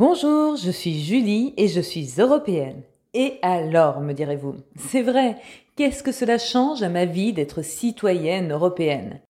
Bonjour, 0.00 0.56
je 0.56 0.70
suis 0.70 0.98
Julie 0.98 1.52
et 1.58 1.68
je 1.68 1.82
suis 1.82 2.08
européenne. 2.16 2.80
Et 3.12 3.34
alors, 3.42 4.00
me 4.00 4.14
direz-vous 4.14 4.54
C'est 4.74 5.02
vrai, 5.02 5.36
qu'est-ce 5.76 6.02
que 6.02 6.10
cela 6.10 6.38
change 6.38 6.82
à 6.82 6.88
ma 6.88 7.04
vie 7.04 7.34
d'être 7.34 7.60
citoyenne 7.60 8.50
européenne? 8.50 9.20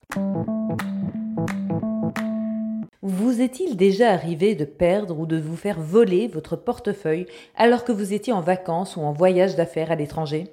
Vous 3.03 3.41
est-il 3.41 3.77
déjà 3.77 4.13
arrivé 4.13 4.55
de 4.55 4.65
perdre 4.65 5.19
ou 5.19 5.27
de 5.27 5.41
vous 5.41 5.57
faire 5.57 5.81
voler 5.81 6.29
votre 6.29 6.55
portefeuille 6.55 7.27
alors 7.57 7.83
que 7.83 7.91
vous 7.91 8.13
étiez 8.13 8.33
en 8.33 8.41
vacances 8.41 8.95
ou 8.95 9.01
en 9.01 9.13
voyage 9.13 9.57
d'affaires 9.57 9.91
à 9.91 9.97
l'étranger? 9.97 10.53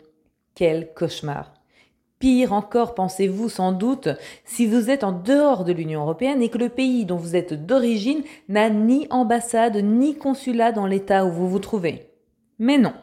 Quel 0.56 0.96
cauchemar 0.96 1.57
Pire 2.20 2.52
encore, 2.52 2.96
pensez-vous 2.96 3.48
sans 3.48 3.72
doute, 3.72 4.10
si 4.44 4.66
vous 4.66 4.90
êtes 4.90 5.04
en 5.04 5.12
dehors 5.12 5.64
de 5.64 5.72
l'Union 5.72 6.02
européenne 6.02 6.42
et 6.42 6.50
que 6.50 6.58
le 6.58 6.70
pays 6.70 7.06
dont 7.06 7.18
vous 7.18 7.36
êtes 7.36 7.54
d'origine 7.66 8.24
n'a 8.50 8.72
ni 8.72 9.06
ambassade 9.12 9.78
ni 9.78 10.16
consulat 10.16 10.72
dans 10.72 10.88
l'État 10.88 11.26
où 11.26 11.32
vous 11.32 11.48
vous 11.48 11.60
trouvez. 11.60 12.10
Mais 12.58 12.80
non. 12.80 12.94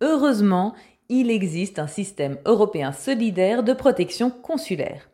Heureusement, 0.00 0.74
il 1.08 1.32
existe 1.32 1.80
un 1.80 1.88
système 1.88 2.38
européen 2.46 2.92
solidaire 2.92 3.64
de 3.64 3.72
protection 3.72 4.30
consulaire. 4.30 5.10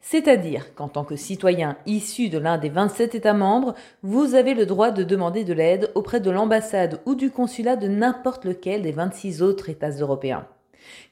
C'est-à-dire 0.00 0.74
qu'en 0.74 0.88
tant 0.88 1.02
que 1.02 1.16
citoyen 1.16 1.76
issu 1.86 2.28
de 2.28 2.38
l'un 2.38 2.58
des 2.58 2.68
27 2.68 3.16
États 3.16 3.32
membres, 3.32 3.74
vous 4.02 4.34
avez 4.34 4.54
le 4.54 4.66
droit 4.66 4.90
de 4.90 5.02
demander 5.02 5.42
de 5.44 5.54
l'aide 5.54 5.90
auprès 5.94 6.20
de 6.20 6.30
l'ambassade 6.30 7.00
ou 7.06 7.14
du 7.14 7.30
consulat 7.30 7.74
de 7.74 7.88
n'importe 7.88 8.44
lequel 8.44 8.82
des 8.82 8.92
26 8.92 9.42
autres 9.42 9.70
États 9.70 9.90
européens. 9.90 10.46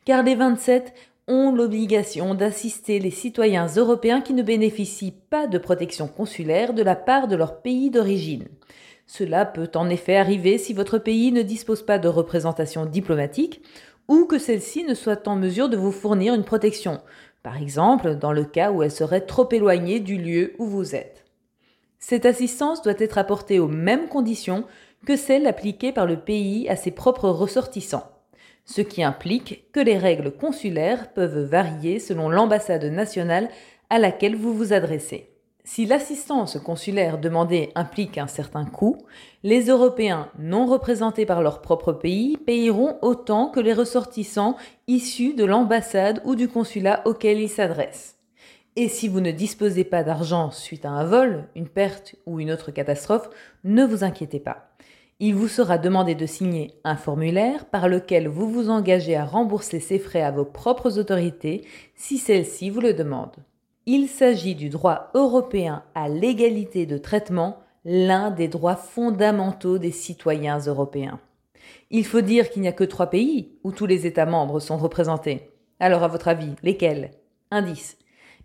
Car 0.05 0.23
les 0.23 0.35
27 0.35 0.93
ont 1.29 1.53
l'obligation 1.53 2.35
d'assister 2.35 2.99
les 2.99 3.11
citoyens 3.11 3.67
européens 3.77 4.21
qui 4.21 4.35
ne 4.35 4.43
bénéficient 4.43 5.15
pas 5.31 5.47
de 5.47 5.59
protection 5.59 6.09
consulaire 6.09 6.75
de 6.75 6.83
la 6.83 6.97
part 6.97 7.29
de 7.29 7.37
leur 7.37 7.61
pays 7.63 7.91
d'origine. 7.91 8.49
Cela 9.07 9.45
peut 9.45 9.71
en 9.75 9.89
effet 9.89 10.17
arriver 10.17 10.59
si 10.59 10.73
votre 10.73 10.99
pays 10.99 11.33
ne 11.33 11.43
dispose 11.43 11.85
pas 11.85 11.99
de 11.99 12.09
représentation 12.09 12.87
diplomatique 12.87 13.63
ou 14.09 14.25
que 14.25 14.39
celle-ci 14.39 14.85
ne 14.85 14.95
soit 14.95 15.29
en 15.29 15.37
mesure 15.37 15.69
de 15.69 15.77
vous 15.77 15.93
fournir 15.93 16.35
une 16.35 16.45
protection, 16.45 17.01
par 17.43 17.61
exemple 17.61 18.17
dans 18.17 18.33
le 18.33 18.45
cas 18.45 18.73
où 18.73 18.83
elle 18.83 18.91
serait 18.91 19.27
trop 19.27 19.49
éloignée 19.53 20.01
du 20.01 20.19
lieu 20.19 20.55
où 20.59 20.67
vous 20.67 20.95
êtes. 20.95 21.25
Cette 21.99 22.27
assistance 22.27 22.83
doit 22.83 22.99
être 22.99 23.17
apportée 23.17 23.61
aux 23.61 23.69
mêmes 23.69 24.09
conditions 24.09 24.65
que 25.07 25.17
celles 25.17 25.47
appliquées 25.47 25.93
par 25.93 26.07
le 26.07 26.19
pays 26.19 26.69
à 26.69 26.75
ses 26.75 26.91
propres 26.91 27.29
ressortissants 27.29 28.11
ce 28.65 28.81
qui 28.81 29.03
implique 29.03 29.71
que 29.73 29.81
les 29.81 29.99
règles 29.99 30.33
consulaires 30.33 31.13
peuvent 31.13 31.45
varier 31.45 31.99
selon 31.99 32.29
l'ambassade 32.29 32.85
nationale 32.85 33.49
à 33.91 33.99
laquelle 33.99 34.37
vous 34.37 34.55
vous 34.55 34.73
adressez. 34.73 35.33
Si 35.65 35.87
l'assistance 35.87 36.59
consulaire 36.59 37.19
demandée 37.19 37.71
implique 37.77 38.19
un 38.19 38.27
certain 38.27 38.65
coût, 38.65 38.99
les 39.45 39.67
Européens 39.67 40.29
non 40.39 40.67
représentés 40.67 41.25
par 41.25 41.41
leur 41.41 41.63
propre 41.63 41.93
pays 41.93 42.37
payeront 42.37 42.99
autant 43.01 43.49
que 43.49 43.61
les 43.61 43.73
ressortissants 43.73 44.57
issus 44.89 45.35
de 45.35 45.45
l'ambassade 45.45 46.21
ou 46.25 46.35
du 46.35 46.49
consulat 46.49 47.03
auquel 47.05 47.39
ils 47.39 47.49
s'adressent. 47.49 48.17
Et 48.75 48.89
si 48.89 49.07
vous 49.07 49.21
ne 49.21 49.31
disposez 49.31 49.85
pas 49.85 50.03
d'argent 50.03 50.51
suite 50.51 50.85
à 50.85 50.91
un 50.91 51.05
vol, 51.05 51.49
une 51.55 51.69
perte 51.69 52.17
ou 52.27 52.41
une 52.41 52.51
autre 52.51 52.73
catastrophe, 52.73 53.29
ne 53.63 53.85
vous 53.85 54.03
inquiétez 54.03 54.41
pas 54.41 54.73
il 55.25 55.37
vous 55.37 55.47
sera 55.47 55.79
demandé 55.79 56.17
de 56.17 56.27
signer 56.27 56.73
un 56.83 56.97
formulaire 56.97 57.67
par 57.67 57.89
lequel 57.89 58.27
vous 58.27 58.51
vous 58.51 58.71
engagez 58.71 59.15
à 59.15 59.25
rembourser 59.25 59.79
ces 59.79 60.01
frais 60.01 60.21
à 60.21 60.33
vos 60.33 60.45
propres 60.45 60.99
autorités 60.99 61.65
si 61.95 62.19
celles-ci 62.19 62.71
vous 62.71 62.81
le 62.81 62.93
demandent. 62.93 63.37
Il 63.87 64.09
s'agit 64.09 64.57
du 64.57 64.69
droit 64.69 65.13
européen 65.15 65.85
à 65.95 66.09
l'égalité 66.09 66.87
de 66.87 66.99
traitement, 66.99 67.59
l'un 67.85 68.33
des 68.33 68.49
droits 68.49 68.75
fondamentaux 68.75 69.79
des 69.79 69.93
citoyens 69.93 70.59
européens. 70.59 71.21
Il 71.93 72.05
faut 72.05 72.21
dire 72.21 72.51
qu'il 72.51 72.63
n'y 72.63 72.69
a 72.69 72.73
que 72.73 72.83
trois 72.83 73.07
pays 73.07 73.53
où 73.63 73.71
tous 73.71 73.87
les 73.87 74.07
États 74.09 74.27
membres 74.27 74.59
sont 74.59 74.77
représentés. 74.77 75.53
Alors 75.79 76.03
à 76.03 76.09
votre 76.09 76.27
avis, 76.27 76.57
lesquels? 76.65 77.13
Indice. 77.53 77.97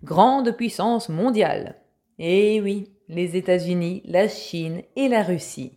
Grande 0.04 0.52
puissance 0.52 1.10
mondiale. 1.10 1.78
Eh 2.20 2.62
oui, 2.62 2.92
les 3.10 3.36
États-Unis, 3.36 4.04
la 4.06 4.28
Chine 4.28 4.84
et 4.96 5.08
la 5.08 5.24
Russie. 5.24 5.77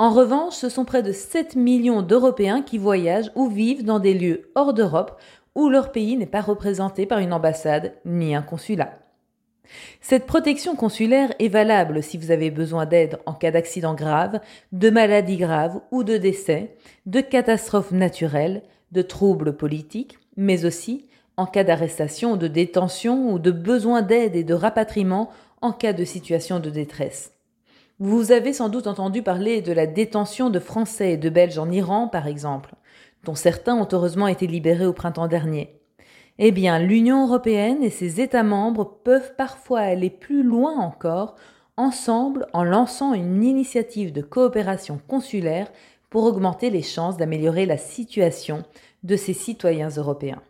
En 0.00 0.08
revanche, 0.08 0.54
ce 0.54 0.70
sont 0.70 0.86
près 0.86 1.02
de 1.02 1.12
7 1.12 1.56
millions 1.56 2.00
d'Européens 2.00 2.62
qui 2.62 2.78
voyagent 2.78 3.30
ou 3.34 3.48
vivent 3.48 3.84
dans 3.84 3.98
des 3.98 4.14
lieux 4.14 4.50
hors 4.54 4.72
d'Europe 4.72 5.20
où 5.54 5.68
leur 5.68 5.92
pays 5.92 6.16
n'est 6.16 6.24
pas 6.24 6.40
représenté 6.40 7.04
par 7.04 7.18
une 7.18 7.34
ambassade 7.34 7.92
ni 8.06 8.34
un 8.34 8.40
consulat. 8.40 8.98
Cette 10.00 10.24
protection 10.24 10.74
consulaire 10.74 11.34
est 11.38 11.48
valable 11.48 12.02
si 12.02 12.16
vous 12.16 12.30
avez 12.30 12.50
besoin 12.50 12.86
d'aide 12.86 13.18
en 13.26 13.34
cas 13.34 13.50
d'accident 13.50 13.92
grave, 13.92 14.40
de 14.72 14.88
maladie 14.88 15.36
grave 15.36 15.82
ou 15.90 16.02
de 16.02 16.16
décès, 16.16 16.78
de 17.04 17.20
catastrophes 17.20 17.92
naturelles, 17.92 18.62
de 18.92 19.02
troubles 19.02 19.54
politiques, 19.54 20.16
mais 20.34 20.64
aussi 20.64 21.08
en 21.36 21.44
cas 21.44 21.62
d'arrestation, 21.62 22.36
de 22.36 22.48
détention 22.48 23.34
ou 23.34 23.38
de 23.38 23.50
besoin 23.50 24.00
d'aide 24.00 24.34
et 24.34 24.44
de 24.44 24.54
rapatriement 24.54 25.28
en 25.60 25.72
cas 25.72 25.92
de 25.92 26.06
situation 26.06 26.58
de 26.58 26.70
détresse. 26.70 27.34
Vous 28.02 28.32
avez 28.32 28.54
sans 28.54 28.70
doute 28.70 28.86
entendu 28.86 29.22
parler 29.22 29.60
de 29.60 29.74
la 29.74 29.86
détention 29.86 30.48
de 30.48 30.58
Français 30.58 31.12
et 31.12 31.16
de 31.18 31.28
Belges 31.28 31.58
en 31.58 31.70
Iran, 31.70 32.08
par 32.08 32.26
exemple, 32.26 32.74
dont 33.24 33.34
certains 33.34 33.76
ont 33.76 33.88
heureusement 33.92 34.26
été 34.26 34.46
libérés 34.46 34.86
au 34.86 34.94
printemps 34.94 35.28
dernier. 35.28 35.78
Eh 36.38 36.50
bien, 36.50 36.78
l'Union 36.78 37.26
européenne 37.26 37.82
et 37.82 37.90
ses 37.90 38.22
États 38.22 38.42
membres 38.42 39.00
peuvent 39.04 39.34
parfois 39.36 39.80
aller 39.80 40.08
plus 40.08 40.42
loin 40.42 40.78
encore, 40.78 41.34
ensemble 41.76 42.46
en 42.54 42.64
lançant 42.64 43.12
une 43.12 43.44
initiative 43.44 44.14
de 44.14 44.22
coopération 44.22 44.98
consulaire 45.06 45.70
pour 46.08 46.24
augmenter 46.24 46.70
les 46.70 46.80
chances 46.80 47.18
d'améliorer 47.18 47.66
la 47.66 47.76
situation 47.76 48.62
de 49.02 49.16
ces 49.16 49.34
citoyens 49.34 49.90
européens. 49.90 50.40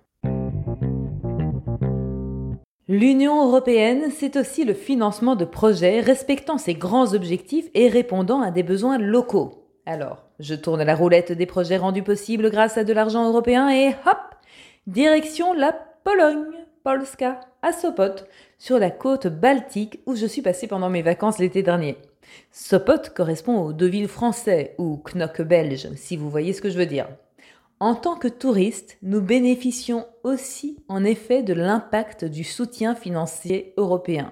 L'Union 2.93 3.47
européenne, 3.47 4.11
c'est 4.11 4.34
aussi 4.34 4.65
le 4.65 4.75
financement 4.75 5.37
de 5.37 5.45
projets 5.45 6.01
respectant 6.01 6.59
ses 6.59 6.75
grands 6.75 7.15
objectifs 7.15 7.69
et 7.73 7.87
répondant 7.89 8.43
à 8.43 8.51
des 8.51 8.65
besoins 8.65 8.99
locaux. 8.99 9.65
Alors, 9.87 10.25
je 10.41 10.56
tourne 10.56 10.83
la 10.83 10.97
roulette 10.97 11.31
des 11.31 11.47
projets 11.47 11.77
rendus 11.77 12.03
possibles 12.03 12.51
grâce 12.51 12.78
à 12.78 12.83
de 12.83 12.93
l'argent 12.93 13.28
européen 13.28 13.71
et 13.71 13.91
hop 14.06 14.19
Direction 14.89 15.55
la 15.55 15.73
Pologne, 16.03 16.49
Polska, 16.83 17.39
à 17.62 17.73
Sopot, 17.73 18.25
sur 18.59 18.81
la 18.81 18.91
côte 18.91 19.28
baltique 19.28 20.01
où 20.07 20.17
je 20.17 20.27
suis 20.27 20.43
passé 20.43 20.67
pendant 20.67 20.91
mes 20.91 21.03
vacances 21.03 21.39
l'été 21.39 21.62
dernier. 21.62 21.97
Sopot 22.51 23.09
correspond 23.15 23.61
aux 23.61 23.72
Deauville 23.72 24.09
français 24.09 24.75
ou 24.78 25.01
Knock 25.15 25.43
belge, 25.43 25.87
si 25.95 26.17
vous 26.17 26.28
voyez 26.28 26.53
ce 26.53 26.61
que 26.61 26.71
je 26.71 26.78
veux 26.78 26.87
dire. 26.87 27.07
En 27.83 27.95
tant 27.95 28.15
que 28.15 28.29
touristes, 28.29 28.99
nous 29.01 29.23
bénéficions 29.23 30.07
aussi 30.23 30.77
en 30.89 31.03
effet 31.03 31.43
de 31.43 31.55
l'impact 31.55 32.27
du 32.27 32.45
soutien 32.45 32.95
financier 32.95 33.73
européen. 33.79 34.29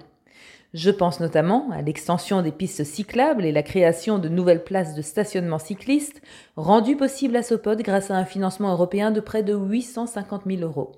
Je 0.75 0.91
pense 0.91 1.19
notamment 1.19 1.71
à 1.71 1.81
l'extension 1.81 2.43
des 2.43 2.51
pistes 2.51 2.83
cyclables 2.83 3.43
et 3.43 3.51
la 3.51 3.63
création 3.63 4.19
de 4.19 4.29
nouvelles 4.29 4.63
places 4.63 4.93
de 4.93 5.01
stationnement 5.01 5.57
cyclistes, 5.57 6.21
rendues 6.57 6.95
possibles 6.95 7.37
à 7.37 7.41
Sopot 7.41 7.75
grâce 7.77 8.11
à 8.11 8.17
un 8.17 8.25
financement 8.25 8.71
européen 8.71 9.09
de 9.09 9.19
près 9.19 9.41
de 9.41 9.55
850 9.55 10.43
000 10.45 10.61
euros. 10.61 10.91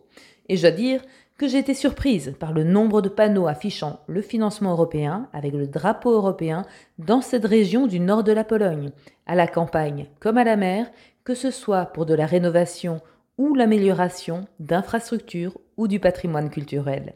Et 0.50 0.58
je 0.58 0.62
dois 0.62 0.72
dire 0.72 1.02
que 1.38 1.48
j'ai 1.48 1.58
été 1.58 1.74
surprise 1.74 2.36
par 2.40 2.54
le 2.54 2.64
nombre 2.64 3.02
de 3.02 3.10
panneaux 3.10 3.48
affichant 3.48 4.00
le 4.08 4.22
financement 4.22 4.72
européen 4.72 5.28
avec 5.34 5.54
le 5.54 5.66
drapeau 5.66 6.12
européen 6.12 6.66
dans 7.00 7.22
cette 7.22 7.46
région 7.46 7.88
du 7.88 8.00
nord 8.00 8.24
de 8.24 8.32
la 8.32 8.44
Pologne, 8.44 8.92
à 9.26 9.36
la 9.36 9.48
campagne 9.48 10.06
comme 10.20 10.38
à 10.38 10.44
la 10.44 10.56
mer, 10.56 10.92
que 11.24 11.34
ce 11.34 11.50
soit 11.50 11.86
pour 11.86 12.06
de 12.06 12.14
la 12.14 12.26
rénovation 12.26 13.02
ou 13.38 13.56
l'amélioration 13.56 14.46
d'infrastructures 14.60 15.58
ou 15.78 15.88
du 15.88 16.00
patrimoine 16.00 16.50
culturel. 16.50 17.14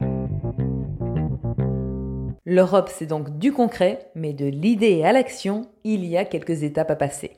L'Europe, 2.47 2.89
c'est 2.93 3.05
donc 3.05 3.37
du 3.37 3.51
concret, 3.51 4.11
mais 4.15 4.33
de 4.33 4.45
l'idée 4.45 5.03
à 5.03 5.11
l'action, 5.11 5.67
il 5.83 6.05
y 6.05 6.17
a 6.17 6.25
quelques 6.25 6.63
étapes 6.63 6.91
à 6.91 6.95
passer. 6.95 7.37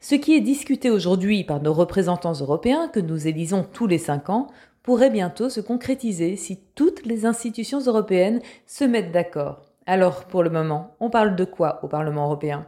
Ce 0.00 0.14
qui 0.14 0.34
est 0.34 0.40
discuté 0.40 0.90
aujourd'hui 0.90 1.44
par 1.44 1.62
nos 1.62 1.72
représentants 1.72 2.32
européens, 2.32 2.88
que 2.88 3.00
nous 3.00 3.28
élisons 3.28 3.66
tous 3.70 3.86
les 3.86 3.98
cinq 3.98 4.30
ans, 4.30 4.48
pourrait 4.82 5.10
bientôt 5.10 5.48
se 5.48 5.60
concrétiser 5.60 6.36
si 6.36 6.58
toutes 6.74 7.04
les 7.04 7.26
institutions 7.26 7.80
européennes 7.80 8.40
se 8.66 8.84
mettent 8.84 9.12
d'accord. 9.12 9.62
Alors, 9.86 10.24
pour 10.24 10.42
le 10.42 10.50
moment, 10.50 10.94
on 11.00 11.10
parle 11.10 11.36
de 11.36 11.44
quoi 11.44 11.80
au 11.82 11.88
Parlement 11.88 12.24
européen? 12.26 12.66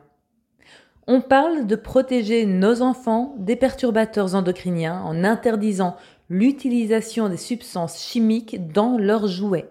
On 1.06 1.20
parle 1.20 1.66
de 1.66 1.76
protéger 1.76 2.46
nos 2.46 2.80
enfants 2.80 3.34
des 3.38 3.56
perturbateurs 3.56 4.34
endocriniens 4.34 5.02
en 5.02 5.24
interdisant 5.24 5.96
l'utilisation 6.28 7.28
des 7.28 7.36
substances 7.36 8.00
chimiques 8.00 8.68
dans 8.72 8.98
leurs 8.98 9.26
jouets. 9.26 9.70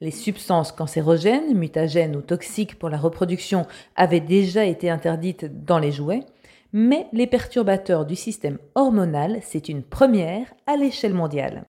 Les 0.00 0.10
substances 0.10 0.72
cancérogènes, 0.72 1.56
mutagènes 1.56 2.16
ou 2.16 2.20
toxiques 2.20 2.78
pour 2.78 2.88
la 2.88 2.98
reproduction 2.98 3.66
avaient 3.94 4.20
déjà 4.20 4.64
été 4.64 4.90
interdites 4.90 5.64
dans 5.64 5.78
les 5.78 5.92
jouets, 5.92 6.24
mais 6.72 7.06
les 7.12 7.26
perturbateurs 7.26 8.06
du 8.06 8.16
système 8.16 8.58
hormonal, 8.74 9.38
c'est 9.42 9.68
une 9.68 9.82
première 9.82 10.52
à 10.66 10.76
l'échelle 10.76 11.14
mondiale. 11.14 11.64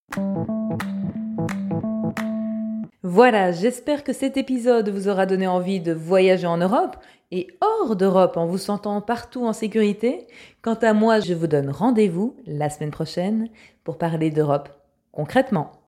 Voilà, 3.04 3.52
j'espère 3.52 4.04
que 4.04 4.14
cet 4.14 4.38
épisode 4.38 4.90
vous 4.90 5.08
aura 5.08 5.26
donné 5.26 5.46
envie 5.46 5.82
de 5.82 5.94
voyager 5.94 6.48
en 6.48 6.58
Europe 6.58 6.96
et 7.32 7.48
hors 7.62 7.96
d'Europe 7.96 8.38
en 8.38 8.46
vous 8.46 8.58
sentant 8.58 9.02
partout 9.02 9.46
en 9.46 9.54
sécurité 9.54 10.26
Quant 10.62 10.76
à 10.76 10.94
moi, 10.94 11.20
je 11.20 11.34
vous 11.34 11.48
donne 11.48 11.70
rendez-vous 11.70 12.36
la 12.48 12.70
semaine 12.70 12.92
prochaine 12.92 13.50
pour 13.84 13.98
parler 13.98 14.32
d'Europe 14.32 14.70
concrètement. 15.12 15.83